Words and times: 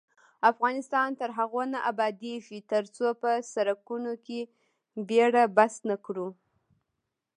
افغانستان 0.51 1.09
تر 1.19 1.29
هغو 1.37 1.61
نه 1.73 1.79
ابادیږي، 1.91 2.59
ترڅو 2.71 3.07
په 3.21 3.31
سرکونو 3.53 4.13
کې 4.25 4.39
بیړه 5.07 5.43
بس 5.57 5.73
نکړو. 5.89 6.27